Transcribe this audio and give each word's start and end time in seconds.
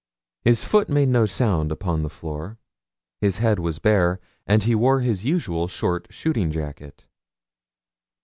His 0.43 0.63
foot 0.63 0.89
made 0.89 1.09
no 1.09 1.27
sound 1.27 1.71
upon 1.71 2.01
the 2.01 2.09
floor; 2.09 2.57
his 3.19 3.37
head 3.37 3.59
was 3.59 3.77
bare, 3.77 4.19
and 4.47 4.63
he 4.63 4.73
wore 4.73 5.01
his 5.01 5.25
usual 5.25 5.67
short 5.67 6.07
shooting 6.09 6.49
jacket. 6.49 7.05